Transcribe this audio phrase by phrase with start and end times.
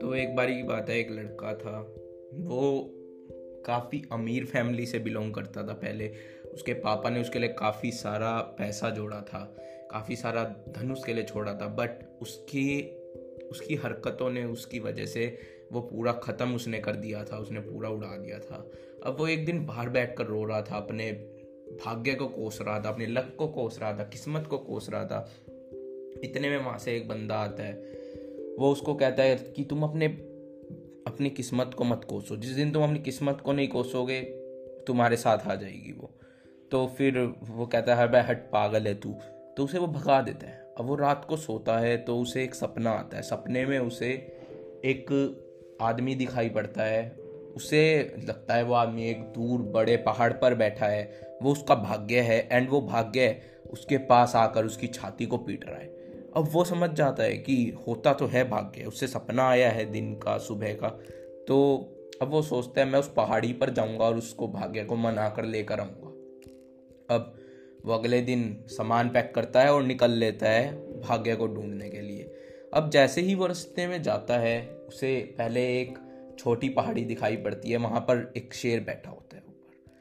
[0.00, 1.94] तो एक बारी की बात है, एक लड़का था,
[2.34, 2.90] वो
[3.66, 6.12] काफ़ी अमीर फैमिली से बिलोंग करता था पहले।
[6.52, 9.56] उसके पापा ने उसके लिए काफ़ी सारा पैसा जोड़ा था,
[9.90, 12.92] काफ़ी सारा धन उसके लिए छोड़ा था बट उसकी
[13.50, 15.38] उसकी हरकतों ने उसकी वजह से
[15.72, 18.70] वो पूरा ख़त्म उसने कर दिया था, उसने पूरा उड़ा दिया था।
[19.04, 21.12] अब वो एक दिन बाहर बैठ कर रो रहा था, अपने
[21.86, 25.04] भाग्य को कोस रहा था, अपने लक को कोस रहा था, किस्मत को कोस रहा
[25.04, 25.30] था।
[26.24, 27.74] इतने में वहाँ से एक बंदा आता है।
[28.58, 30.06] वो उसको कहता है कि तुम अपने,
[31.06, 34.20] अपनी किस्मत को मत कोसो। जिस दिन तुम अपनी किस्मत को नहीं कोसोगे,
[34.86, 36.10] तुम्हारे साथ आ जाएगी वो।
[36.70, 39.14] तो फिर वो कहता है भाई हट, पागल है तू।
[39.56, 42.54] तो उसे वो भगा देता है। अब वो रात को सोता है तो उसे एक
[42.54, 44.10] सपना आता है। सपने में उसे
[44.84, 45.06] एक
[45.82, 47.16] आदमी दिखाई पड़ता है।
[47.56, 52.20] उसे लगता है वो आदमी एक दूर बड़े पहाड़ पर बैठा है। वो उसका भाग्य
[52.20, 53.40] है एंड वो भाग्य
[53.70, 55.95] उसके पास आकर उसकी छाती को पीट रहा है।
[56.36, 60.14] अब वो समझ जाता है कि होता तो है भाग्य, उससे सपना आया है दिन
[60.14, 60.88] का, सुबह का।
[61.48, 61.88] तो
[62.22, 65.44] अब वो सोचता है, मैं उस पहाड़ी पर जाऊँगा और उसको भाग्य को मना कर
[65.44, 66.08] लेकर आऊँगा।
[67.14, 67.34] अब
[67.84, 72.00] वो अगले दिन सामान पैक करता है और निकल लेता है भाग्य को ढूँढने के
[72.00, 72.32] लिए।
[72.74, 75.98] अब जैसे ही वो रास्ते में जाता है, उसे पहले एक
[76.38, 79.92] छोटी पहाड़ी दिखाई पड़ती है, वहाँ पर एक शेर बैठा होता है ऊपर।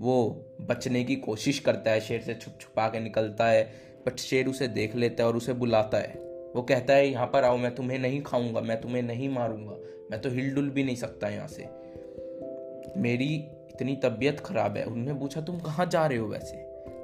[0.00, 4.46] वो बचने की कोशिश करता है, शेर से छुप छुपा के निकलता है। बट शेर
[4.46, 6.14] उसे देख लेता है और उसे बुलाता है।
[6.56, 9.76] वो कहता है, यहाँ पर आओ, मैं तुम्हें नहीं खाऊँगा, मैं तुम्हें नहीं मारूँगा,
[10.10, 11.68] मैं तो हिल डुल भी नहीं सकता यहाँ से।
[13.00, 13.34] मेरी
[13.70, 16.56] इतनी तबीयत खराब है। उन्होंने पूछा, तुम कहाँ जा रहे हो वैसे?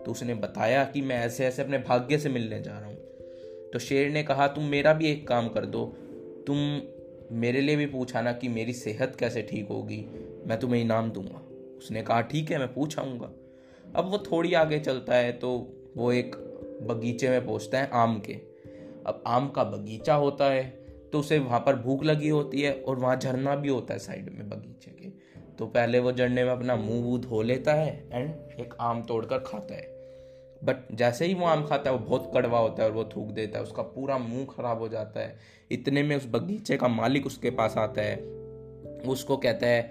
[0.05, 2.97] तो उसने बताया कि मैं ऐसे ऐसे अपने भाग्य से मिलने जा रहा हूँ।
[3.72, 5.84] तो शेर ने कहा, तुम मेरा भी एक काम कर दो।
[6.47, 6.81] तुम
[7.33, 10.06] मेरे लिए भी पूछा ना कि मेरी सेहत कैसे ठीक होगी,
[10.47, 11.42] मैं तुम्हें इनाम दूँगा।
[11.78, 13.31] उसने कहा, ठीक है, मैं पूछ आऊँगा।
[13.97, 16.45] अब वो थोड़ी आगे चलता है तो वो एक
[16.82, 18.32] बगीचे में पहुँचता है आम के।
[19.06, 20.64] अब आम का बगीचा होता है
[21.12, 24.30] तो उसे वहाँ पर भूख लगी होती है और वहाँ झरना भी होता है साइड
[24.30, 25.08] में बगीचे के।
[25.58, 29.38] तो पहले वो झरने में अपना मुँह वूह धो लेता है एंड एक आम तोड़कर
[29.38, 29.94] खाता है।
[30.64, 33.28] बट जैसे ही वो आम खाता है, वो बहुत कड़वा होता है और वो थूक
[33.28, 35.37] देता है, उसका पूरा मुँह खराब हो जाता है।
[35.70, 38.16] इतने में उस बगीचे का मालिक उसके पास आता है।
[39.08, 39.82] उसको कहता है,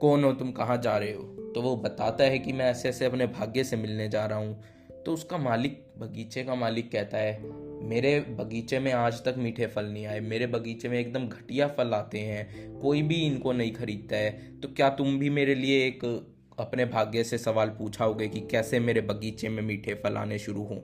[0.00, 0.52] कौन हो तुम?
[0.52, 1.22] कहाँ जा रहे हो?
[1.54, 4.62] तो वो बताता है कि मैं ऐसे ऐसे अपने भाग्य से मिलने जा रहा हूँ।
[5.06, 7.42] तो उसका मालिक बगीचे का मालिक कहता है,
[7.84, 11.92] मेरे बगीचे में आज तक मीठे फल नहीं आए, मेरे बगीचे में एकदम घटिया फल
[11.92, 16.26] आते हैं, कोई भी इनको नहीं खरीदता है। तो क्या तुम भी मेरे लिए एक
[16.58, 20.78] अपने भाग्य से सवाल पूछाओगे कि कैसे मेरे बगीचे में मीठे फल आने शुरू हों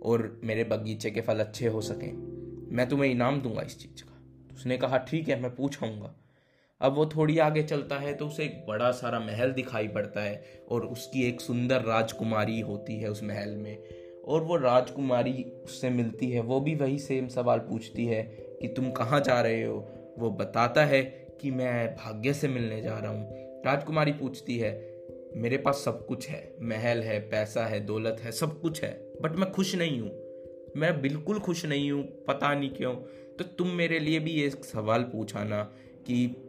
[0.00, 2.12] और मेरे बगीचे के फल अच्छे हो सकें?
[2.76, 6.25] मैं तुम्हें इनाम दूँगा इस चीज़ का। तो उसने कहा, ठीक है, मैं पूछाऊँगा।
[6.80, 10.44] अब वो थोड़ी आगे चलता है तो उसे एक बड़ा सारा महल दिखाई पड़ता है
[10.68, 13.78] और उसकी एक सुंदर राजकुमारी होती है उस महल में।
[14.24, 18.22] और वो राजकुमारी उससे मिलती है, वो भी वही सेम सवाल पूछती है
[18.60, 19.88] कि तुम कहाँ जा रहे हो?
[20.18, 21.02] वो बताता है
[21.40, 23.28] कि मैं भाग्य से मिलने जा रहा हूँ।
[23.66, 25.02] राजकुमारी पूछती है,
[25.36, 29.36] मेरे पास सब कुछ है, महल है, पैसा है, दौलत है, सब कुछ है बट
[29.36, 30.10] मैं खुश नहीं हूँ।
[30.76, 32.94] मैं बिल्कुल खुश नहीं हूँ, पता नहीं क्यों।
[33.38, 35.62] तो तुम मेरे लिए भी ये सवाल पूछाना
[36.06, 36.42] कि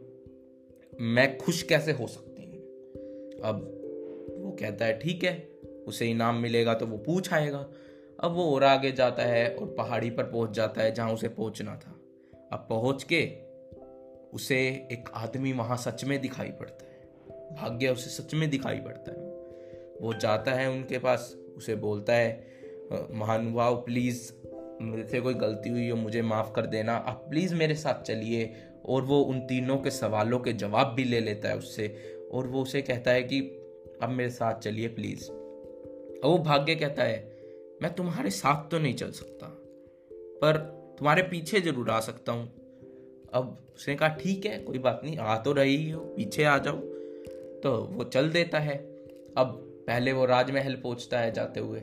[1.02, 2.58] मैं खुश कैसे हो सकती हूँ?
[3.44, 3.60] अब
[4.38, 5.50] वो कहता है, ठीक है,
[5.88, 7.68] उसे इनाम मिलेगा तो वो पूछ आएगा।
[8.20, 11.76] अब वो और आगे जाता है और पहाड़ी पर पहुँच जाता है जहाँ उसे पहुँचना
[11.76, 11.92] था।
[12.54, 13.26] अब पहुँच के
[14.34, 14.58] उसे
[14.92, 19.18] एक आदमी वहाँ सच में दिखाई पड़ता है। भाग्य उसे सच में दिखाई पड़ता है।
[20.02, 22.48] वो जाता है उनके पास, उसे बोलता है
[23.12, 24.32] महानुभाव प्लीज़,
[24.82, 28.54] मेरे से कोई गलती हुई हो, मुझे माफ़ कर देना। आप प्लीज़ मेरे साथ चलिए
[28.88, 31.88] और वो उन तीनों के सवालों के जवाब भी ले लेता है उससे
[32.32, 33.40] और वो उसे कहता है कि,
[34.02, 37.18] अब मेरे साथ चलिए प्लीज़ और वो भाग्य कहता है,
[37.82, 39.48] मैं तुम्हारे साथ तो नहीं चल सकता,
[40.12, 40.58] पर
[41.00, 42.46] तुम्हारे पीछे ज़रूर आ सकता हूँ।
[43.34, 46.78] अब उसने कहा, ठीक है, कोई बात नहीं, आ तो रही हो, पीछे आ जाओ।
[47.64, 48.78] तो वो चल देता है।
[49.38, 51.82] अब पहले वो राजमहल पहुँचता है जाते हुए,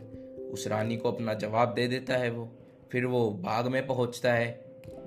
[0.53, 2.49] उस रानी को अपना जवाब दे देता है वो,
[2.93, 4.53] फिर वो बाग में पहुँचता है,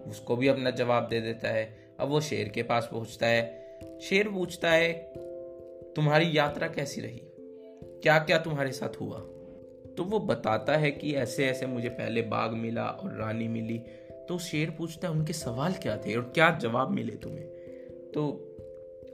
[0.08, 3.68] उसको भी अपना जवाब दे देता है। अब वो शेर के पास पहुँचता है।
[4.02, 4.94] शेर पूछता है,
[5.96, 7.22] तुम्हारी यात्रा कैसी रही?
[8.04, 9.18] क्या क्या तुम्हारे साथ हुआ?
[9.98, 13.78] तो वो बताता है कि ऐसे ऐसे मुझे पहले बाघ मिला और रानी मिली।
[14.12, 17.48] तो शेर पूछता है, उनके सवाल क्या थे और क्या जवाब मिले तुम्हें?
[18.14, 18.44] तो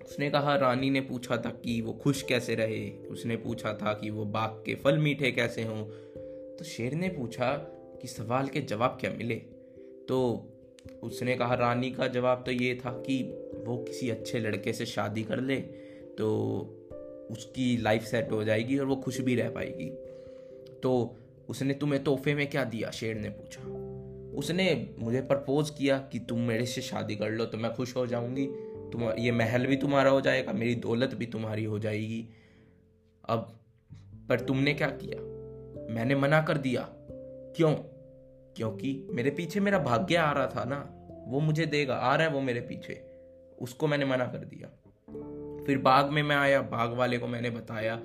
[0.06, 2.90] उसने कहा, रानी ने पूछा था कि वो खुश कैसे रहे?
[2.90, 5.86] उसने पूछा था कि वो बाग के फल मीठे कैसे हों?
[6.56, 7.52] तो शेर ने पूछा
[8.02, 9.36] कि सवाल के जवाब क्या मिले?
[10.10, 10.50] तो
[11.04, 13.24] उसने कहा, रानी का जवाब तो ये था कि
[13.68, 15.56] वो किसी अच्छे लड़के से शादी कर ले
[16.18, 16.80] तो
[17.32, 19.90] उसकी लाइफ सेट हो जाएगी और वो खुश भी रह पाएगी।
[20.84, 21.18] तो
[21.50, 22.92] उसने, तुम्हें तोहफे में क्या दिया?
[22.92, 23.62] शेर ने पूछा।
[24.38, 28.08] उसने मुझे प्रपोज किया कि तुम मेरे से शादी कर लो तो मैं खुश हो
[28.08, 28.46] जाऊँगी।
[28.92, 32.30] तुम, ये महल भी तुम्हारा हो जाएगा, मेरी दौलत भी तुम्हारी हो जाएगी।
[33.30, 33.60] अब,
[34.30, 35.22] पर तुमने क्या किया?
[35.94, 36.90] मैंने मना कर दिया।
[37.56, 37.76] क्यों?
[38.56, 42.34] क्योंकि मेरे पीछे मेरा भाग्य आ रहा था ना, वो मुझे देगा, आ रहा है
[42.34, 42.94] वो मेरे पीछे।
[43.62, 44.68] उसको मैंने मना कर दिया।
[45.64, 47.96] फिर बाग में मैं आया, बाग वाले को मैंने बताया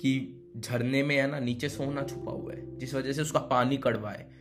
[0.00, 3.76] कि झरने में है ना, नीचे सोना छुपा हुआ है, जिस वजह से उसका पानी
[3.76, 4.40] कड़वा है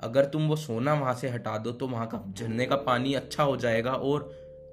[0.00, 3.42] अगर तुम वो सोना वहाँ से हटा दो तो वहाँ का झरने का पानी अच्छा
[3.42, 4.22] हो जाएगा और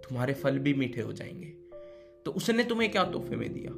[0.10, 1.48] तुम्हारे फल भी मीठे हो जाएँगे।
[2.26, 3.72] तो उसने तुम्हें क्या तोहफे में दिया?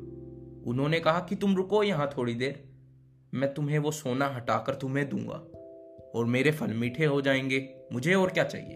[0.71, 2.63] उन्होंने कहा कि तुम रुको यहाँ थोड़ी देर,
[3.33, 5.56] मैं तुम्हें वो सोना हटाकर तुम्हें दूँगा।
[6.15, 8.75] और मेरे फल मीठे हो जाएँगे, मुझे और क्या चाहिए?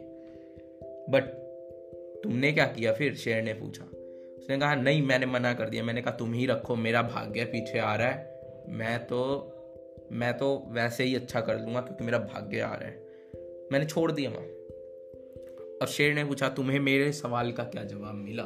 [1.10, 1.24] बट
[2.24, 2.94] तुमने क्या किया?
[2.94, 3.84] फिर शेर ने पूछा।
[4.38, 7.80] उसने कहा, नहीं, मैंने मना कर दिया। मैंने कहा, तुम ही रखो, मेरा भाग्य पीछे
[7.80, 9.48] आ रहा है। मैं तो
[10.12, 13.08] मैं तो वैसे ही अच्छा कर लूँगा क्योंकि मेरा भाग्य आ रहा है।
[13.72, 14.48] मैंने छोड़ दिया वहाँ
[15.82, 18.44] अब शेर ने पूछा, तुम्हें मेरे सवाल का क्या जवाब मिला?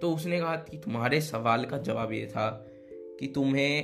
[0.00, 3.78] तो उसने कहा कि तुम्हारे सवाल का जवाब ये था कि तुम्हें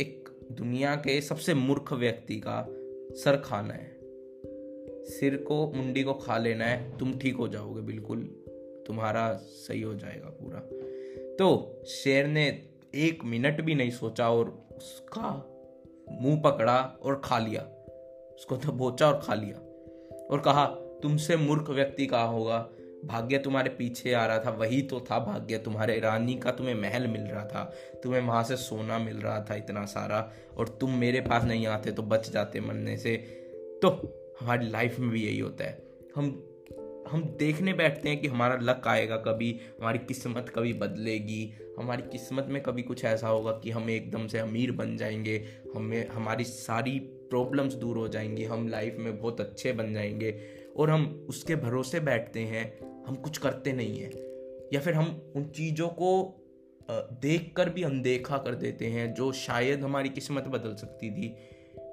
[0.00, 2.68] एक दुनिया के सबसे मूर्ख व्यक्ति का
[3.14, 3.96] सर खाना है।
[5.04, 8.18] सिर को, मुंडी को खा लेना है, तुम ठीक हो जाओगे, बिल्कुल।
[8.86, 10.58] तुम्हारा सही हो जाएगा पूरा।
[11.36, 15.48] तो शेर ने एक मिनट भी नहीं सोचा और उसका
[16.10, 17.62] मुँह पकड़ा और खा लिया।
[18.34, 19.56] उसको तो बोचा और खा लिया।
[20.30, 20.66] और कहा,
[21.02, 22.70] तुमसे मूर्ख व्यक्ति कहा होगा?
[23.04, 27.06] भाग्य तुम्हारे पीछे आ रहा था, वही तो था भाग्य तुम्हारे। रानी का तुम्हें महल
[27.06, 31.20] मिल रहा था, तुम्हें वहाँ से सोना मिल रहा था इतना सारा, और तुम मेरे
[31.20, 33.16] पास नहीं आते तो बच जाते मरने से।
[33.82, 33.88] तो
[34.40, 35.82] हमारी लाइफ में भी यही होता है।
[36.16, 36.48] हम
[37.10, 42.46] हम देखने बैठते हैं कि हमारा लक आएगा कभी, हमारी किस्मत कभी बदलेगी, हमारी किस्मत
[42.48, 45.44] में कभी कुछ ऐसा होगा कि हम एकदम से अमीर बन जाएँगे,
[45.76, 46.98] हमें, हमारी सारी
[47.30, 50.40] प्रॉब्लम्स दूर हो जाएँगी, हम लाइफ में बहुत अच्छे बन जाएँगे,
[50.76, 54.12] और हम उसके भरोसे बैठते हैं हम कुछ करते नहीं हैं।
[54.72, 56.38] या फिर हम उन चीज़ों को
[57.22, 61.36] देख कर भी अनदेखा कर देते हैं, जो शायद हमारी किस्मत बदल सकती थी।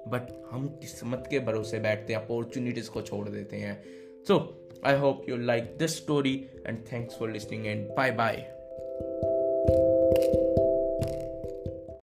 [0.08, 3.84] बट हम किस्मत के भरोसे बैठते हैं अपॉर्चुनिटीज़ को छोड़ देते हैं।
[4.28, 10.59] So I hope you like this story and thanks for listening and bye bye.